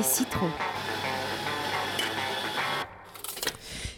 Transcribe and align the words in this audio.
citron. 0.00 0.48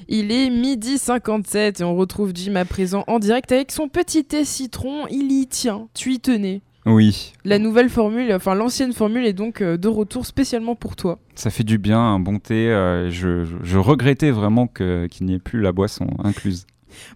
Il 0.09 0.33
est 0.33 0.51
midi 0.51 0.99
57 0.99 1.81
et 1.81 1.85
on 1.85 1.95
retrouve 1.97 2.33
Jim 2.35 2.57
à 2.57 2.65
présent 2.65 3.05
en 3.07 3.18
direct 3.18 3.52
avec 3.52 3.70
son 3.70 3.89
petit 3.89 4.25
thé 4.25 4.44
citron. 4.44 5.07
Il 5.10 5.30
y 5.33 5.46
tient, 5.46 5.88
tu 5.94 6.12
y 6.12 6.20
tenais. 6.20 6.62
Oui. 6.86 7.33
La 7.44 7.58
nouvelle 7.58 7.88
formule, 7.88 8.32
enfin 8.34 8.54
l'ancienne 8.54 8.93
formule 8.93 9.25
est 9.25 9.32
donc 9.32 9.62
euh, 9.62 9.79
de 9.79 9.88
retour 9.88 10.27
spécialement 10.27 10.75
pour 10.75 10.96
toi. 10.96 11.18
Ça 11.34 11.48
fait 11.48 11.64
du 11.64 11.79
bien, 11.79 11.98
un 11.98 12.20
bon 12.20 12.38
thé. 12.38 12.68
Euh, 12.68 13.11
je, 13.11 13.45
je, 13.45 13.56
je, 13.62 13.79
regrettais 13.79 14.30
vraiment 14.30 14.66
qu'il 14.66 15.08
n'y 15.22 15.34
ait 15.34 15.38
plus 15.38 15.62
la 15.62 15.72
boisson 15.72 16.06
incluse. 16.22 16.66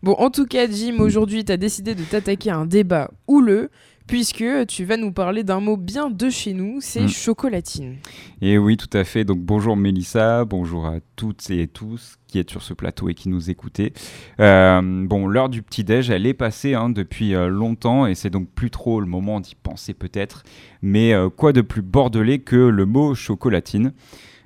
Bon, 0.03 0.13
en 0.13 0.31
tout 0.31 0.47
cas, 0.47 0.69
Jim, 0.71 0.97
aujourd'hui, 1.01 1.45
tu 1.45 1.53
as 1.53 1.57
décidé 1.57 1.95
de 1.95 2.03
t'attaquer 2.03 2.51
à 2.51 2.57
un 2.57 2.67
débat 2.67 3.11
houleux 3.27 3.71
puisque 4.09 4.45
tu 4.67 4.85
vas 4.85 4.97
nous 4.97 5.13
parler 5.13 5.45
d'un 5.45 5.61
mot 5.61 5.77
bien 5.77 6.11
de 6.11 6.31
chez 6.31 6.55
nous, 6.55 6.79
c'est 6.81 7.03
mm. 7.03 7.09
chocolatine. 7.09 7.97
Et 8.41 8.59
oui, 8.59 8.77
tout 8.77 8.91
à 8.97 9.05
fait. 9.05 9.25
Donc 9.25 9.39
bonjour 9.41 9.77
Mélissa, 9.77 10.45
bonjour 10.45 10.87
à 10.87 10.97
toutes 11.15 11.51
et 11.51 11.69
tous 11.69 12.17
qui 12.27 12.39
êtes 12.39 12.51
sur 12.51 12.63
ce 12.63 12.75
plateau 12.75 13.09
et 13.09 13.15
qui 13.15 13.29
nous 13.29 13.51
écoutez. 13.51 13.93
Euh, 14.41 14.81
bon, 14.83 15.29
l'heure 15.29 15.49
du 15.49 15.63
petit-déj, 15.63 16.11
elle 16.11 16.27
est 16.27 16.35
passée 16.35 16.75
hein, 16.75 16.89
depuis 16.89 17.35
euh, 17.35 17.49
longtemps 17.49 18.07
et 18.07 18.15
c'est 18.15 18.31
donc 18.31 18.49
plus 18.49 18.71
trop 18.71 19.01
le 19.01 19.07
moment 19.07 19.41
d'y 19.41 19.55
penser 19.55 19.95
peut-être. 19.95 20.43
Mais 20.83 21.13
euh, 21.13 21.29
quoi 21.29 21.53
de 21.53 21.61
plus 21.61 21.83
bordelais 21.83 22.39
que 22.39 22.57
le 22.57 22.87
mot 22.87 23.15
chocolatine? 23.15 23.93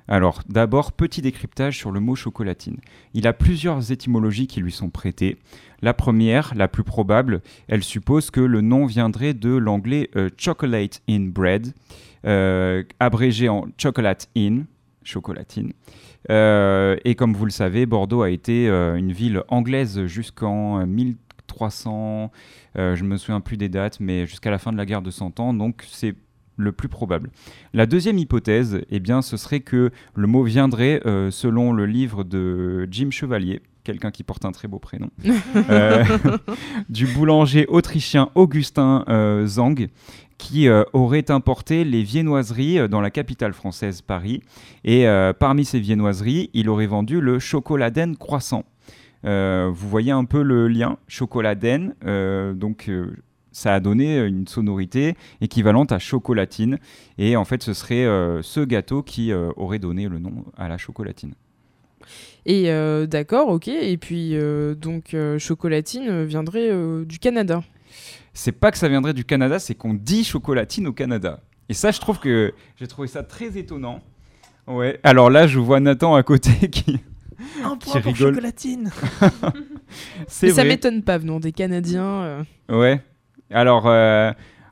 Alors, 0.07 0.41
d'abord, 0.49 0.91
petit 0.91 1.21
décryptage 1.21 1.77
sur 1.77 1.91
le 1.91 1.99
mot 1.99 2.15
chocolatine. 2.15 2.77
Il 3.13 3.27
a 3.27 3.33
plusieurs 3.33 3.91
étymologies 3.91 4.47
qui 4.47 4.59
lui 4.59 4.71
sont 4.71 4.89
prêtées. 4.89 5.37
La 5.81 5.93
première, 5.93 6.53
la 6.55 6.67
plus 6.67 6.83
probable, 6.83 7.41
elle 7.67 7.83
suppose 7.83 8.29
que 8.29 8.41
le 8.41 8.61
nom 8.61 8.85
viendrait 8.85 9.33
de 9.33 9.49
l'anglais 9.49 10.09
euh, 10.15 10.29
chocolate 10.37 11.01
in 11.09 11.27
bread, 11.27 11.73
euh, 12.25 12.83
abrégé 12.99 13.49
en 13.49 13.65
chocolate 13.77 14.29
in, 14.35 14.63
chocolatine. 15.03 15.73
Euh, 16.29 16.95
et 17.03 17.15
comme 17.15 17.33
vous 17.33 17.45
le 17.45 17.51
savez, 17.51 17.85
Bordeaux 17.85 18.21
a 18.21 18.29
été 18.29 18.67
une 18.67 19.11
ville 19.11 19.43
anglaise 19.49 20.05
jusqu'en 20.05 20.85
1300, 20.85 22.31
je 22.75 23.03
ne 23.03 23.07
me 23.07 23.17
souviens 23.17 23.41
plus 23.41 23.57
des 23.57 23.67
dates, 23.67 23.99
mais 23.99 24.25
jusqu'à 24.25 24.51
la 24.51 24.57
fin 24.57 24.71
de 24.71 24.77
la 24.77 24.85
guerre 24.85 25.01
de 25.01 25.11
Cent 25.11 25.39
Ans, 25.41 25.53
donc 25.53 25.83
c'est 25.89 26.15
le 26.57 26.71
plus 26.71 26.87
probable. 26.87 27.29
La 27.73 27.85
deuxième 27.85 28.17
hypothèse, 28.17 28.81
eh 28.89 28.99
bien, 28.99 29.21
ce 29.21 29.37
serait 29.37 29.61
que 29.61 29.91
le 30.15 30.27
mot 30.27 30.43
viendrait, 30.43 31.01
euh, 31.05 31.31
selon 31.31 31.73
le 31.73 31.85
livre 31.85 32.23
de 32.23 32.87
Jim 32.91 33.09
Chevalier, 33.11 33.61
quelqu'un 33.83 34.11
qui 34.11 34.23
porte 34.23 34.45
un 34.45 34.51
très 34.51 34.67
beau 34.67 34.79
prénom, 34.79 35.09
euh, 35.69 36.03
du 36.89 37.07
boulanger 37.07 37.65
autrichien 37.67 38.29
Augustin 38.35 39.03
euh, 39.09 39.45
Zang, 39.45 39.87
qui 40.37 40.67
aurait 40.91 41.31
importé 41.31 41.85
les 41.85 42.03
viennoiseries 42.03 42.89
dans 42.89 42.99
la 42.99 43.11
capitale 43.11 43.53
française, 43.53 44.01
Paris. 44.01 44.41
Et 44.83 45.05
parmi 45.39 45.63
ces 45.63 45.79
viennoiseries, 45.79 46.49
il 46.53 46.67
aurait 46.67 46.87
vendu 46.87 47.21
le 47.21 47.39
chocoladen 47.39 48.17
croissant. 48.17 48.65
vous 49.23 49.89
voyez 49.89 50.11
un 50.11 50.25
peu 50.25 50.41
le 50.41 50.67
lien, 50.67 50.97
chocoladen, 51.07 51.93
donc 52.55 52.89
ça 53.53 53.75
a 53.75 53.79
donné 53.79 54.17
euh, 54.17 54.27
une 54.27 54.47
sonorité 54.47 55.15
équivalente 55.39 55.93
à 55.93 55.99
chocolatine. 55.99 56.79
Et 57.17 57.37
en 57.37 57.45
fait, 57.45 57.63
ce 57.63 57.73
serait 57.73 58.03
euh, 58.03 58.41
ce 58.41 58.59
gâteau 58.59 59.03
qui 59.03 59.31
euh, 59.31 59.51
aurait 59.55 59.79
donné 59.79 60.09
le 60.09 60.19
nom 60.19 60.43
à 60.57 60.67
la 60.67 60.77
chocolatine. 60.77 61.35
Et 62.45 62.67
d'accord, 63.07 63.47
ok. 63.47 63.69
Et 63.69 63.95
puis, 63.95 64.35
donc, 64.75 65.15
chocolatine 65.37 66.25
viendrait 66.25 66.69
du 67.05 67.17
Canada. 67.17 67.63
C'est 68.33 68.51
pas 68.51 68.69
que 68.69 68.77
ça 68.77 68.89
viendrait 68.89 69.13
du 69.13 69.23
Canada, 69.23 69.59
c'est 69.59 69.75
qu'on 69.75 69.93
dit 69.93 70.25
chocolatine 70.25 70.87
au 70.87 70.91
Canada. 70.91 71.39
Et 71.69 71.73
ça, 71.73 71.91
je 71.91 72.01
trouve 72.01 72.19
que 72.19 72.53
j'ai 72.75 72.87
trouvé 72.87 73.07
ça 73.07 73.23
très 73.23 73.57
étonnant. 73.57 74.01
Ouais. 74.67 74.99
Alors 75.03 75.29
là, 75.29 75.47
je 75.47 75.57
vois 75.57 75.79
Nathan 75.79 76.15
à 76.15 76.23
côté 76.23 76.51
qui. 76.69 76.99
Un 77.63 77.77
point 77.77 78.01
pour 78.01 78.13
chocolatine. 78.13 78.91
c'est 80.27 80.49
ça 80.49 80.65
m'étonne 80.65 81.01
pas 81.01 81.17
venant 81.17 81.39
des 81.39 81.53
Canadiens. 81.53 82.45
Ouais. 82.67 83.01
Alors, 83.53 83.83
euh, 83.85 84.31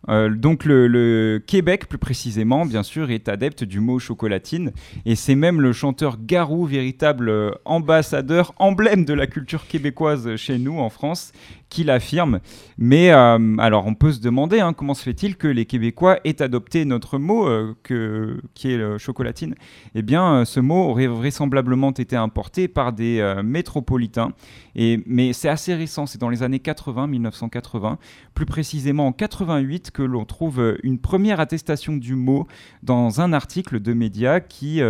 euh, 0.09 0.29
donc 0.29 0.65
le, 0.65 1.41
Québec, 1.45 1.87
plus 1.87 1.99
précisément, 1.99 2.65
bien 2.65 2.81
sûr, 2.81 3.11
est 3.11 3.29
adepte 3.29 3.63
du 3.63 3.79
mot 3.79 3.99
chocolatine, 3.99 4.71
et 5.05 5.15
c'est 5.15 5.35
même 5.35 5.61
le 5.61 5.71
chanteur 5.71 6.17
Garou, 6.19 6.65
véritable 6.65 7.29
euh, 7.29 7.51
ambassadeur, 7.65 8.53
emblème 8.57 9.05
de 9.05 9.13
la 9.13 9.27
culture 9.27 9.67
québécoise 9.67 10.35
chez 10.35 10.57
nous 10.57 10.79
en 10.79 10.89
France, 10.89 11.31
qui 11.71 11.83
l'affirme. 11.85 12.41
Mais 12.77 13.11
euh, 13.11 13.55
alors, 13.57 13.87
on 13.87 13.95
peut 13.95 14.11
se 14.11 14.19
demander 14.19 14.59
hein, 14.59 14.73
comment 14.73 14.93
se 14.93 15.03
fait-il 15.03 15.37
que 15.37 15.47
les 15.47 15.65
Québécois 15.65 16.19
aient 16.25 16.41
adopté 16.41 16.83
notre 16.85 17.17
mot 17.17 17.47
euh, 17.47 17.73
que, 17.81 18.41
qui 18.53 18.71
est 18.71 18.99
chocolatine? 18.99 19.55
Eh 19.95 20.01
bien, 20.01 20.33
euh, 20.33 20.45
ce 20.45 20.59
mot 20.59 20.89
aurait 20.89 21.07
vraisemblablement 21.07 21.91
été 21.91 22.17
importé 22.17 22.67
par 22.67 22.91
des 22.91 23.41
métropolitains. 23.43 24.33
Et, 24.75 25.01
mais 25.05 25.33
c'est 25.33 25.49
assez 25.49 25.73
récent, 25.73 26.05
c'est 26.05 26.19
dans 26.19 26.29
les 26.29 26.43
années 26.43 26.59
80, 26.59 27.07
1980, 27.07 27.97
plus 28.35 28.45
précisément 28.45 29.07
en 29.07 29.13
88, 29.13 29.91
que 29.91 30.03
l'on 30.03 30.25
trouve 30.25 30.77
une 30.83 30.99
première 30.99 31.39
attestation 31.39 31.95
du 31.95 32.15
mot 32.15 32.47
dans 32.83 33.21
un 33.21 33.31
article 33.31 33.79
de 33.79 33.93
médias 33.93 34.41
qui, 34.41 34.81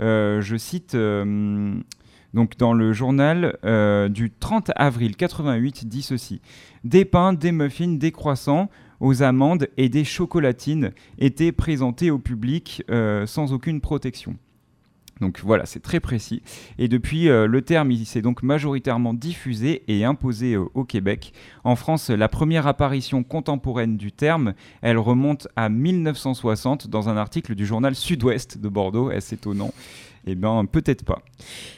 je 0.00 0.56
cite, 0.58 0.96
donc 2.34 2.56
dans 2.56 2.72
le 2.72 2.92
journal 2.92 3.58
euh, 3.64 4.08
du 4.08 4.30
30 4.30 4.70
avril 4.76 5.16
88 5.16 5.86
dit 5.86 6.02
ceci 6.02 6.40
Des 6.84 7.04
pains, 7.04 7.32
des 7.32 7.52
muffins, 7.52 7.96
des 7.96 8.12
croissants 8.12 8.68
aux 9.00 9.22
amandes 9.22 9.68
et 9.76 9.88
des 9.88 10.04
chocolatines 10.04 10.92
étaient 11.18 11.52
présentés 11.52 12.10
au 12.10 12.18
public 12.18 12.82
euh, 12.90 13.26
sans 13.26 13.52
aucune 13.52 13.80
protection. 13.80 14.36
Donc 15.20 15.40
voilà, 15.42 15.64
c'est 15.64 15.80
très 15.80 15.98
précis. 15.98 16.42
Et 16.76 16.88
depuis, 16.88 17.30
euh, 17.30 17.46
le 17.46 17.62
terme 17.62 17.90
s'est 18.04 18.20
donc 18.20 18.42
majoritairement 18.42 19.14
diffusé 19.14 19.82
et 19.88 20.04
imposé 20.04 20.56
au 20.56 20.84
Québec. 20.84 21.32
En 21.64 21.74
France, 21.74 22.10
la 22.10 22.28
première 22.28 22.66
apparition 22.66 23.22
contemporaine 23.22 23.96
du 23.96 24.12
terme, 24.12 24.52
elle 24.82 24.98
remonte 24.98 25.48
à 25.56 25.70
1960 25.70 26.88
dans 26.88 27.08
un 27.08 27.16
article 27.16 27.54
du 27.54 27.64
journal 27.64 27.94
Sud-Ouest 27.94 28.58
de 28.58 28.68
Bordeaux. 28.68 29.10
Est-ce 29.10 29.34
étonnant 29.34 29.72
eh 30.26 30.34
bien, 30.34 30.64
peut-être 30.64 31.04
pas. 31.04 31.20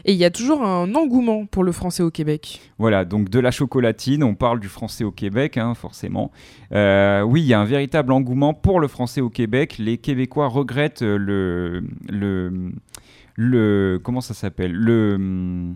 Et 0.04 0.12
il 0.12 0.18
y 0.18 0.24
a 0.24 0.30
toujours 0.30 0.62
un 0.62 0.94
engouement 0.94 1.46
pour 1.46 1.64
le 1.64 1.72
français 1.72 2.02
au 2.02 2.10
Québec. 2.10 2.60
Voilà, 2.78 3.04
donc 3.04 3.28
de 3.28 3.38
la 3.38 3.50
chocolatine, 3.50 4.24
on 4.24 4.34
parle 4.34 4.58
du 4.58 4.68
français 4.68 5.04
au 5.04 5.10
Québec, 5.10 5.56
hein, 5.58 5.74
forcément. 5.74 6.30
Euh, 6.72 7.22
oui, 7.22 7.42
il 7.42 7.46
y 7.46 7.54
a 7.54 7.60
un 7.60 7.66
véritable 7.66 8.12
engouement 8.12 8.54
pour 8.54 8.80
le 8.80 8.88
français 8.88 9.20
au 9.20 9.28
Québec. 9.28 9.76
Les 9.78 9.98
Québécois 9.98 10.48
regrettent 10.48 11.02
le, 11.02 11.84
le, 12.08 12.72
le 13.36 14.00
comment 14.02 14.20
ça 14.20 14.34
s'appelle, 14.34 14.72
le 14.72 15.74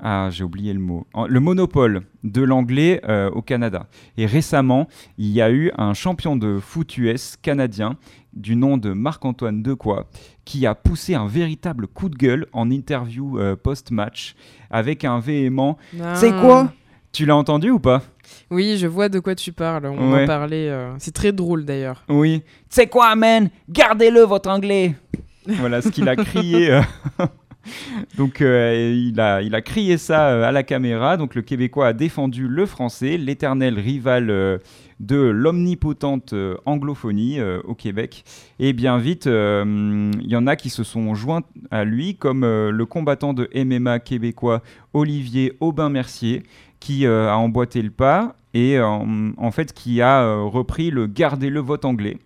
ah, 0.00 0.28
j'ai 0.30 0.44
oublié 0.44 0.72
le 0.72 0.80
mot. 0.80 1.06
Le 1.28 1.40
monopole 1.40 2.02
de 2.24 2.42
l'anglais 2.42 3.00
euh, 3.08 3.30
au 3.30 3.42
Canada. 3.42 3.86
Et 4.16 4.26
récemment, 4.26 4.88
il 5.18 5.28
y 5.28 5.40
a 5.40 5.50
eu 5.50 5.70
un 5.78 5.94
champion 5.94 6.36
de 6.36 6.58
foot 6.58 6.98
US 6.98 7.36
canadien 7.40 7.96
du 8.32 8.56
nom 8.56 8.76
de 8.76 8.92
Marc-Antoine 8.92 9.62
Decoy 9.62 10.02
qui 10.44 10.66
a 10.66 10.74
poussé 10.74 11.14
un 11.14 11.26
véritable 11.26 11.86
coup 11.86 12.08
de 12.08 12.16
gueule 12.16 12.46
en 12.52 12.70
interview 12.70 13.38
euh, 13.38 13.54
post-match 13.54 14.34
avec 14.70 15.04
un 15.04 15.20
véhément. 15.20 15.78
Ah. 16.02 16.16
C'est 16.16 16.32
quoi? 16.32 16.72
Tu 17.12 17.24
l'as 17.24 17.36
entendu 17.36 17.70
ou 17.70 17.78
pas? 17.78 18.02
Oui, 18.50 18.76
je 18.76 18.88
vois 18.88 19.08
de 19.08 19.20
quoi 19.20 19.36
tu 19.36 19.52
parles. 19.52 19.86
On 19.86 20.12
en 20.12 20.26
parlait. 20.26 20.68
Euh, 20.68 20.92
c'est 20.98 21.14
très 21.14 21.30
drôle 21.30 21.64
d'ailleurs. 21.64 22.02
Oui. 22.08 22.42
C'est 22.68 22.88
quoi, 22.88 23.14
man? 23.14 23.48
Gardez-le, 23.68 24.22
votre 24.22 24.50
anglais 24.50 24.96
Voilà 25.46 25.80
ce 25.80 25.90
qu'il 25.90 26.08
a 26.08 26.16
crié. 26.16 26.80
Donc 28.16 28.40
euh, 28.40 28.92
il, 28.94 29.20
a, 29.20 29.60
crié 29.62 29.98
ça 29.98 30.28
euh, 30.28 30.44
à 30.44 30.52
la 30.52 30.62
caméra. 30.62 31.16
Donc 31.16 31.34
le 31.34 31.42
Québécois 31.42 31.88
a 31.88 31.92
défendu 31.92 32.48
le 32.48 32.66
français, 32.66 33.16
l'éternel 33.16 33.78
rival 33.78 34.30
euh, 34.30 34.58
de 35.00 35.16
l'omnipotente 35.16 36.34
anglophonie 36.66 37.40
au 37.64 37.74
Québec. 37.74 38.24
Et 38.60 38.72
bien 38.72 38.96
vite, 38.96 39.26
il 39.26 40.28
y 40.28 40.36
en 40.36 40.46
a 40.46 40.54
qui 40.54 40.70
se 40.70 40.84
sont 40.84 41.14
joints 41.16 41.42
à 41.72 41.84
lui, 41.84 42.14
comme 42.14 42.42
le 42.42 42.86
combattant 42.86 43.34
de 43.34 43.50
MMA 43.54 43.98
québécois 43.98 44.62
Olivier 44.92 45.56
Aubin-Mercier, 45.58 46.44
qui 46.78 47.06
a 47.08 47.36
emboîté 47.36 47.82
le 47.82 47.90
pas 47.90 48.36
et 48.54 48.78
en 48.80 49.50
fait 49.50 49.72
qui 49.72 50.00
a 50.00 50.36
repris 50.36 50.92
le 50.92 51.08
gardez-le 51.08 51.58
vote 51.58 51.84
anglais 51.84 52.16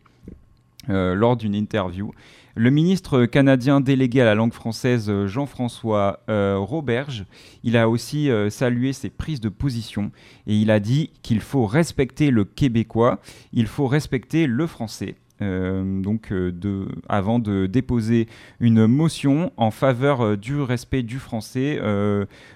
lors 0.89 1.37
d'une 1.37 1.55
interview. 1.55 2.13
Le 2.59 2.71
ministre 2.71 3.25
canadien 3.27 3.81
délégué 3.81 4.21
à 4.21 4.25
la 4.25 4.35
langue 4.35 4.53
française, 4.53 5.13
Jean-François 5.27 6.19
euh, 6.29 6.59
Roberge, 6.59 7.25
il 7.63 7.77
a 7.77 7.89
aussi 7.89 8.33
euh, 8.33 8.51
salué 8.51 8.93
ses 8.93 9.11
prises 9.11 9.41
de 9.41 9.49
position 9.49 10.11
et 10.49 10.57
il 10.57 10.73
a 10.73 10.81
dit 10.81 11.11
qu'il 11.23 11.39
faut 11.39 11.67
respecter 11.67 12.33
le 12.33 12.45
québécois, 12.45 13.21
il 13.53 13.69
faut 13.69 13.87
respecter 13.87 14.49
le 14.49 14.67
français. 14.67 15.15
Euh, 15.41 16.03
donc, 16.03 16.35
avant 17.09 17.39
de 17.39 17.67
déposer 17.67 18.27
une 18.59 18.89
motion 18.89 19.53
en 19.57 19.71
faveur 19.71 20.37
du 20.37 20.61
respect 20.61 21.05
du 21.05 21.21
français 21.21 21.81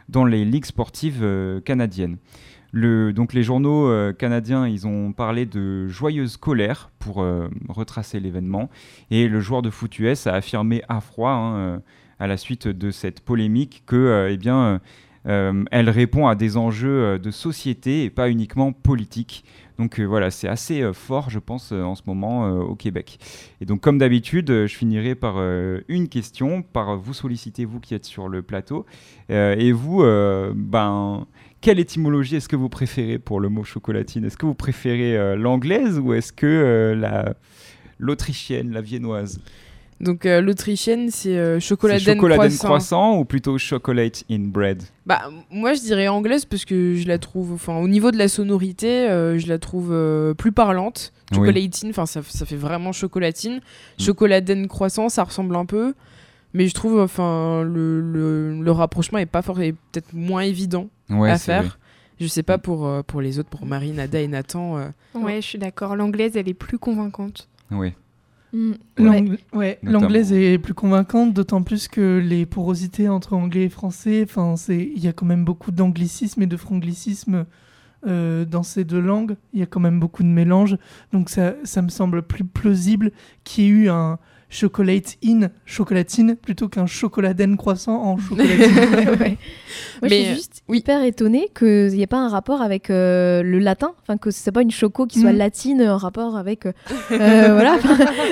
dans 0.08 0.24
les 0.24 0.44
ligues 0.44 0.64
sportives 0.64 1.24
canadiennes. 1.64 2.16
Donc 2.74 3.34
les 3.34 3.42
journaux 3.42 3.86
euh, 3.88 4.12
canadiens, 4.12 4.66
ils 4.66 4.86
ont 4.86 5.12
parlé 5.12 5.44
de 5.44 5.88
joyeuse 5.88 6.38
colère 6.38 6.90
pour 6.98 7.22
euh, 7.22 7.48
retracer 7.68 8.18
l'événement. 8.18 8.70
Et 9.10 9.28
le 9.28 9.40
joueur 9.40 9.60
de 9.60 9.68
foot 9.68 9.98
US 9.98 10.26
a 10.26 10.34
affirmé 10.34 10.82
à 10.88 11.00
froid, 11.00 11.32
hein, 11.32 11.56
euh, 11.56 11.78
à 12.18 12.26
la 12.26 12.38
suite 12.38 12.68
de 12.68 12.90
cette 12.90 13.20
polémique, 13.20 13.82
que 13.84 14.28
eh 14.30 14.36
bien, 14.36 14.80
elle 15.24 15.90
répond 15.90 16.28
à 16.28 16.36
des 16.36 16.56
enjeux 16.56 17.18
de 17.18 17.30
société 17.32 18.04
et 18.04 18.10
pas 18.10 18.30
uniquement 18.30 18.72
politiques. 18.72 19.44
Donc 19.76 19.98
voilà, 19.98 20.30
c'est 20.30 20.46
assez 20.46 20.88
fort, 20.92 21.30
je 21.30 21.40
pense, 21.40 21.72
en 21.72 21.96
ce 21.96 22.02
moment 22.06 22.48
au 22.60 22.76
Québec. 22.76 23.18
Et 23.60 23.64
donc, 23.64 23.80
comme 23.80 23.98
d'habitude, 23.98 24.46
je 24.48 24.72
finirai 24.72 25.16
par 25.16 25.42
une 25.88 26.08
question, 26.08 26.62
par 26.62 26.96
vous 26.96 27.12
solliciter, 27.12 27.64
vous 27.64 27.80
qui 27.80 27.94
êtes 27.94 28.04
sur 28.04 28.28
le 28.28 28.42
plateau. 28.42 28.86
Et 29.28 29.72
vous, 29.72 30.04
ben, 30.54 31.26
quelle 31.62 31.78
étymologie 31.78 32.36
est-ce 32.36 32.48
que 32.48 32.56
vous 32.56 32.68
préférez 32.68 33.18
pour 33.18 33.40
le 33.40 33.48
mot 33.48 33.64
chocolatine? 33.64 34.24
Est-ce 34.26 34.36
que 34.36 34.44
vous 34.44 34.54
préférez 34.54 35.16
euh, 35.16 35.36
l'anglaise 35.36 35.98
ou 35.98 36.12
est-ce 36.12 36.32
que 36.32 36.46
euh, 36.46 36.94
la 36.94 37.34
l'autrichienne, 37.98 38.72
la 38.72 38.82
viennoise? 38.82 39.40
Donc 40.00 40.26
euh, 40.26 40.40
l'autrichienne, 40.40 41.10
c'est 41.10 41.38
euh, 41.38 41.60
chocoladen 41.60 42.18
croissant. 42.18 42.66
croissant 42.66 43.18
ou 43.18 43.24
plutôt 43.24 43.56
chocolate 43.56 44.24
in 44.28 44.40
bread? 44.40 44.82
Bah 45.06 45.30
moi 45.50 45.74
je 45.74 45.80
dirais 45.80 46.08
anglaise 46.08 46.44
parce 46.44 46.64
que 46.64 46.96
je 46.96 47.06
la 47.06 47.18
trouve, 47.18 47.52
enfin 47.52 47.78
au 47.78 47.86
niveau 47.86 48.10
de 48.10 48.18
la 48.18 48.26
sonorité, 48.26 49.08
euh, 49.08 49.38
je 49.38 49.46
la 49.46 49.58
trouve 49.58 49.94
plus 50.36 50.50
parlante. 50.50 51.12
Chocolatine, 51.32 51.90
enfin 51.90 52.06
ça, 52.06 52.20
ça 52.22 52.44
fait 52.44 52.56
vraiment 52.56 52.90
chocolatine. 52.90 53.56
Mm. 53.56 54.02
Chocoladen 54.02 54.66
croissant, 54.66 55.08
ça 55.08 55.22
ressemble 55.22 55.54
un 55.54 55.66
peu. 55.66 55.94
Mais 56.54 56.68
je 56.68 56.74
trouve, 56.74 57.00
enfin, 57.00 57.62
le, 57.62 58.00
le, 58.00 58.60
le 58.60 58.70
rapprochement 58.72 59.18
est 59.18 59.26
pas 59.26 59.42
fort, 59.42 59.60
est 59.60 59.72
peut-être 59.72 60.12
moins 60.12 60.42
évident 60.42 60.88
ouais, 61.10 61.30
à 61.30 61.38
faire. 61.38 61.62
vrai. 61.62 61.72
Je 62.20 62.26
sais 62.26 62.42
pas 62.42 62.58
pour, 62.58 62.86
euh, 62.86 63.02
pour 63.02 63.20
les 63.20 63.38
autres, 63.38 63.48
pour 63.48 63.64
Marie, 63.66 63.92
Nada 63.92 64.20
et 64.20 64.28
Nathan. 64.28 64.76
euh, 64.78 64.88
Ouais, 65.14 65.36
je 65.40 65.46
suis 65.46 65.58
d'accord. 65.58 65.96
L'anglaise, 65.96 66.36
elle 66.36 66.48
est 66.48 66.54
plus 66.54 66.78
convaincante. 66.78 67.48
Oui. 67.70 67.94
Mm. 68.52 68.72
Ouais. 68.98 69.24
Ouais, 69.54 69.78
l'anglaise 69.82 70.30
est 70.32 70.58
plus 70.58 70.74
convaincante, 70.74 71.32
d'autant 71.32 71.62
plus 71.62 71.88
que 71.88 72.18
les 72.22 72.44
porosités 72.44 73.08
entre 73.08 73.32
anglais 73.32 73.64
et 73.64 73.68
français, 73.70 74.22
enfin, 74.24 74.56
c'est, 74.56 74.76
il 74.94 75.02
y 75.02 75.08
a 75.08 75.14
quand 75.14 75.24
même 75.24 75.42
beaucoup 75.44 75.70
d'anglicisme 75.72 76.42
et 76.42 76.46
de 76.46 76.58
franglicisme 76.58 77.46
euh, 78.06 78.44
dans 78.44 78.62
ces 78.62 78.84
deux 78.84 79.00
langues. 79.00 79.36
Il 79.54 79.60
y 79.60 79.62
a 79.62 79.66
quand 79.66 79.80
même 79.80 79.98
beaucoup 79.98 80.22
de 80.22 80.28
mélanges, 80.28 80.76
donc 81.14 81.30
ça, 81.30 81.54
ça 81.64 81.80
me 81.80 81.88
semble 81.88 82.20
plus 82.22 82.44
plausible 82.44 83.10
qu'il 83.42 83.64
y 83.64 83.66
ait 83.68 83.70
eu 83.70 83.88
un 83.88 84.18
chocolate 84.52 85.16
in 85.24 85.48
chocolatine 85.64 86.36
plutôt 86.36 86.68
qu'un 86.68 86.84
chocoladen 86.86 87.56
croissant 87.56 87.96
en 88.02 88.16
chocolatine. 88.18 88.58
Ouais. 89.18 89.38
Moi, 89.38 89.38
Mais, 90.02 90.08
je 90.10 90.14
suis 90.14 90.34
juste 90.34 90.62
oui. 90.68 90.78
hyper 90.78 91.02
étonnée 91.02 91.48
qu'il 91.58 91.88
n'y 91.88 92.02
ait 92.02 92.06
pas 92.06 92.18
un 92.18 92.28
rapport 92.28 92.60
avec 92.60 92.90
euh, 92.90 93.42
le 93.42 93.58
latin, 93.58 93.92
enfin 94.02 94.18
que 94.18 94.30
ce 94.30 94.42
soit 94.42 94.52
pas 94.52 94.60
une 94.62 94.70
choco 94.70 95.06
qui 95.06 95.20
soit 95.20 95.32
Mm. 95.32 95.36
latine 95.38 95.82
en 95.82 95.96
rapport 95.96 96.36
avec. 96.36 96.66
euh, 96.66 96.72
euh, 97.12 97.54
voilà, 97.54 97.78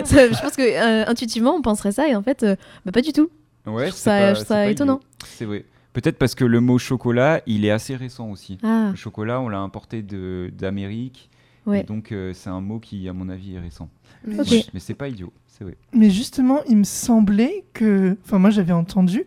Ça, 0.05 0.31
je 0.31 0.41
pense 0.41 0.57
que 0.57 0.63
euh, 0.63 1.05
intuitivement 1.09 1.55
on 1.57 1.63
penserait 1.63 1.93
ça 1.93 2.07
et 2.07 2.15
en 2.15 2.23
fait, 2.23 2.43
euh, 2.43 2.55
bah, 2.85 2.93
pas 2.93 3.01
du 3.03 3.13
tout. 3.13 3.31
Ouais, 3.67 3.87
trouve 3.89 3.97
c'est 3.99 4.05
ça- 4.05 4.11
pas- 4.11 4.29
je 4.29 4.35
trouve 4.35 4.47
ça 4.47 4.65
c'est 4.65 4.73
étonnant. 4.73 5.01
C'est 5.25 5.45
vrai. 5.47 5.65
Peut-être 5.95 6.19
parce 6.19 6.35
que 6.37 6.45
le 6.45 6.61
mot 6.61 6.79
chocolat, 6.79 7.41
il 7.47 7.65
est 7.65 7.71
assez 7.71 7.97
récent 7.97 8.29
aussi. 8.31 8.59
Ah, 8.63 8.89
Le 8.91 8.97
chocolat, 8.97 9.41
on 9.41 9.49
l'a 9.49 9.59
importé 9.59 10.03
de- 10.03 10.53
d'Amérique. 10.57 11.30
Ouais. 11.67 11.81
Et 11.81 11.83
donc, 11.85 12.13
euh, 12.13 12.33
c'est 12.35 12.51
un 12.51 12.61
mot 12.61 12.79
qui, 12.79 13.09
à 13.09 13.13
mon 13.13 13.29
avis, 13.29 13.55
est 13.55 13.61
récent. 13.61 13.89
Mais 14.27 14.81
c'est 14.81 14.95
pas 14.95 15.09
idiot, 15.09 15.33
c'est 15.47 15.65
vrai. 15.65 15.77
Mais 15.95 16.11
justement, 16.11 16.61
il 16.69 16.77
me 16.77 16.85
semblait 16.85 17.65
que, 17.73 18.17
enfin 18.25 18.39
moi 18.39 18.51
j'avais 18.51 18.73
entendu 18.75 19.25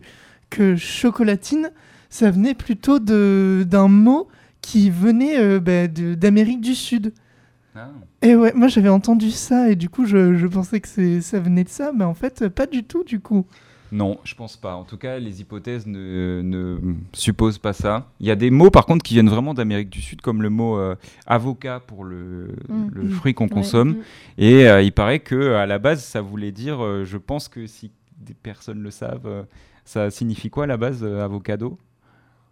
que 0.50 0.76
chocolatine, 0.76 1.70
ça 2.10 2.30
venait 2.30 2.54
plutôt 2.54 3.00
de 3.00 3.66
d'un 3.68 3.88
mot 3.88 4.28
qui 4.60 4.90
venait 4.90 5.38
euh, 5.40 5.58
bah, 5.58 5.88
d'Amérique 5.88 6.60
du 6.60 6.74
Sud. 6.76 7.12
Ah. 7.74 7.90
Et 8.22 8.36
ouais, 8.36 8.52
moi 8.54 8.68
j'avais 8.68 8.88
entendu 8.88 9.32
ça 9.32 9.68
et 9.68 9.74
du 9.74 9.88
coup 9.88 10.06
je, 10.06 10.36
je 10.36 10.46
pensais 10.46 10.80
que 10.80 10.86
c'est- 10.86 11.20
ça 11.20 11.40
venait 11.40 11.64
de 11.64 11.68
ça, 11.68 11.90
mais 11.92 12.04
en 12.04 12.14
fait 12.14 12.48
pas 12.48 12.66
du 12.66 12.84
tout 12.84 13.02
du 13.02 13.18
coup. 13.18 13.46
Non, 13.96 14.18
je 14.24 14.34
pense 14.34 14.56
pas. 14.56 14.74
En 14.74 14.82
tout 14.82 14.96
cas, 14.96 15.18
les 15.20 15.40
hypothèses 15.40 15.86
ne, 15.86 16.40
ne 16.42 16.78
supposent 17.12 17.58
pas 17.58 17.72
ça. 17.72 18.08
Il 18.18 18.26
y 18.26 18.30
a 18.32 18.34
des 18.34 18.50
mots, 18.50 18.70
par 18.70 18.86
contre, 18.86 19.04
qui 19.04 19.14
viennent 19.14 19.28
vraiment 19.28 19.54
d'Amérique 19.54 19.88
du 19.88 20.00
Sud, 20.02 20.20
comme 20.20 20.42
le 20.42 20.50
mot 20.50 20.76
euh, 20.78 20.96
avocat 21.26 21.78
pour 21.80 22.02
le, 22.02 22.48
Mm. 22.68 22.88
le 22.92 23.08
fruit 23.08 23.34
qu'on 23.34 23.44
Ouais. 23.44 23.50
consomme. 23.50 23.90
Mm. 23.90 23.96
Et 24.38 24.68
euh, 24.68 24.82
il 24.82 24.90
paraît 24.90 25.20
que 25.20 25.52
à 25.54 25.64
la 25.66 25.78
base, 25.78 26.02
ça 26.02 26.20
voulait 26.20 26.50
dire, 26.50 26.82
euh, 26.84 27.04
je 27.04 27.16
pense 27.18 27.46
que 27.48 27.66
si 27.68 27.92
des 28.18 28.34
personnes 28.34 28.82
le 28.82 28.90
savent, 28.90 29.26
euh, 29.26 29.42
ça 29.84 30.10
signifie 30.10 30.50
quoi 30.50 30.64
à 30.64 30.66
la 30.66 30.76
base, 30.76 31.04
euh, 31.04 31.22
avocado? 31.24 31.78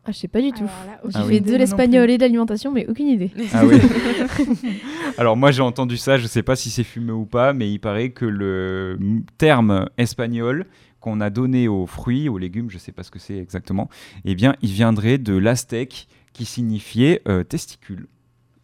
Ah, 0.05 0.11
je 0.13 0.19
sais 0.19 0.29
pas 0.29 0.41
du 0.41 0.51
tout. 0.53 0.69
J'ai 1.09 1.11
Ah 1.15 1.25
oui. 1.27 1.41
de 1.41 1.57
l'espagnol 1.57 2.11
et 2.11 2.19
de 2.19 2.23
l'alimentation, 2.23 2.73
mais 2.73 2.87
aucune 2.89 3.07
idée. 3.09 3.31
Ah 3.53 3.65
oui. 3.65 3.77
Alors 5.19 5.37
moi 5.37 5.51
j'ai 5.51 5.63
entendu 5.63 5.97
ça, 5.97 6.19
je 6.19 6.27
sais 6.27 6.43
pas 6.43 6.57
si 6.57 6.71
c'est 6.71 6.85
fumé 6.85 7.13
ou 7.13 7.25
pas, 7.25 7.53
mais 7.53 7.71
il 7.71 7.79
paraît 7.79 8.11
que 8.11 8.25
le 8.25 8.99
terme 9.39 9.89
espagnol 9.99 10.67
qu'on 11.03 11.21
a 11.21 11.29
donné 11.29 11.69
aux 11.69 11.87
fruits, 11.87 12.31
aux 12.31 12.39
légumes, 12.39 12.71
je 12.71 12.79
sais 12.79 12.93
pas 12.93 13.03
ce 13.03 13.11
que 13.11 13.19
c'est 13.19 13.37
exactement, 13.37 13.91
eh 14.25 14.35
bien 14.35 14.57
il 14.63 14.71
viendrait 14.71 15.19
de 15.19 15.37
l'aztèque 15.37 16.09
qui 16.33 16.47
signifiait 16.47 17.21
euh, 17.29 17.45
testicule. 17.45 18.07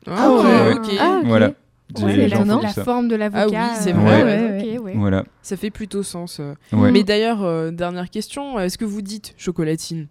Ah, 0.07 0.31
ok. 0.31 0.45
ouais, 0.45 0.73
ok. 0.73 0.89
Ah, 0.99 1.19
ok. 1.21 1.27
Voilà. 1.27 1.53
Ouais, 2.01 2.15
j'ai 2.15 2.27
étonnant. 2.27 2.59
entendu 2.59 2.75
la 2.77 2.85
forme 2.85 3.09
de 3.09 3.17
l'avocat. 3.17 3.63
Ah 3.63 3.71
oui, 3.73 3.79
c'est 3.83 3.95
euh, 3.95 3.99
vrai. 3.99 4.23
Ouais, 4.23 4.77
ok, 4.79 4.85
ouais. 4.85 4.93
Voilà. 4.97 5.25
Ça 5.43 5.57
fait 5.57 5.71
plutôt 5.71 6.03
sens. 6.03 6.39
euh. 6.41 6.55
Ouais. 6.73 6.91
Mais 6.91 7.03
d'ailleurs, 7.03 7.43
euh, 7.43 7.71
dernière 7.71 8.11
question, 8.11 8.59
est-ce 8.59 8.77
que 8.79 8.85
vous 8.85 9.01
dites 9.03 9.35
chocolatine? 9.39 10.07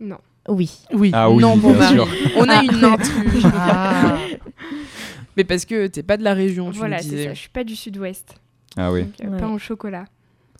Non. 0.00 0.18
Oui. 0.48 0.80
Oui. 0.92 1.10
Ah 1.14 1.30
oui, 1.30 1.42
Non, 1.42 1.56
bon, 1.56 1.74
sûr. 1.80 2.08
On 2.36 2.48
a 2.48 2.62
une 2.64 2.84
intruse. 2.84 3.46
Ah. 3.54 4.18
Mais 5.36 5.44
parce 5.44 5.64
que 5.64 5.86
t'es 5.86 6.02
pas 6.02 6.16
de 6.16 6.24
la 6.24 6.34
région, 6.34 6.70
tu 6.72 6.78
Voilà, 6.78 6.98
me 6.98 7.02
c'est 7.02 7.24
ça. 7.24 7.34
Je 7.34 7.38
suis 7.38 7.48
pas 7.48 7.64
du 7.64 7.76
sud-ouest. 7.76 8.34
Ah 8.76 8.92
oui. 8.92 9.04
Donc, 9.04 9.12
euh, 9.22 9.28
Ouais. 9.30 9.38
Pain 9.38 9.50
au 9.50 9.58
chocolat. 9.58 10.04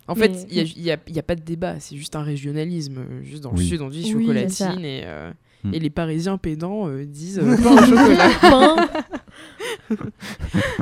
En 0.08 0.14
fait, 0.14 0.46
il 0.50 0.54
n'y 0.54 0.60
a, 0.60 0.64
il 0.64 0.82
y 0.82 0.90
a- 0.90 0.96
il 1.06 1.14
y 1.14 1.18
a 1.18 1.22
pas 1.22 1.34
de 1.36 1.42
débat, 1.42 1.78
c'est 1.80 1.96
juste 1.96 2.16
un 2.16 2.22
régionalisme. 2.22 2.98
euh, 2.98 3.22
Juste 3.22 3.42
dans 3.44 3.52
le 3.52 3.58
Oui. 3.58 3.68
sud, 3.68 3.80
on 3.82 3.88
dit 3.88 4.12
Oui, 4.14 4.22
chocolatine 4.24 4.84
et, 4.84 5.02
euh, 5.04 5.30
Hmm. 5.64 5.74
et 5.74 5.78
les 5.78 5.90
Parisiens 5.90 6.38
pédants 6.38 6.88
euh, 6.88 7.04
disent 7.06 7.40
pain 7.62 7.72
au 7.72 7.86
chocolat. 7.86 8.28
Pain. 8.40 8.88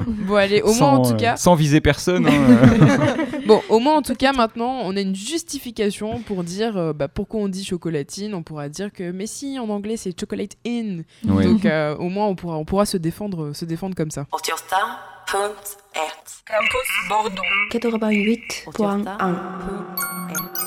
Bon, 0.06 0.34
allez, 0.36 0.62
au 0.62 0.66
moins 0.68 0.74
sans, 0.74 0.96
en 0.96 1.02
tout 1.02 1.12
euh, 1.12 1.16
cas. 1.16 1.36
sans 1.36 1.54
viser 1.54 1.80
personne. 1.80 2.26
hein. 2.26 3.16
Bon, 3.46 3.60
au 3.68 3.78
moins 3.78 3.96
en 3.96 4.02
tout 4.02 4.14
cas, 4.14 4.32
maintenant, 4.32 4.80
on 4.84 4.96
a 4.96 5.00
une 5.00 5.14
justification 5.14 6.20
pour 6.22 6.42
dire 6.44 6.76
euh, 6.76 6.92
bah, 6.92 7.08
pourquoi 7.08 7.40
on 7.40 7.48
dit 7.48 7.64
chocolatine. 7.64 8.34
On 8.34 8.42
pourra 8.42 8.68
dire 8.68 8.92
que, 8.92 9.10
mais 9.10 9.26
si, 9.26 9.58
en 9.58 9.68
anglais, 9.68 9.96
c'est 9.96 10.18
chocolate 10.18 10.56
in. 10.66 11.02
Donc, 11.24 11.64
euh, 11.66 11.94
au 11.96 12.08
moins, 12.08 12.26
on 12.26 12.34
pourra, 12.34 12.56
on 12.56 12.64
pourra 12.64 12.86
se 12.86 12.96
défendre, 12.96 13.52
se 13.52 13.64
défendre 13.64 13.94
comme 13.94 14.10
ça. 14.10 14.26
Campus 15.30 15.76
Bordeaux. 17.08 17.42
88.1 17.70 20.59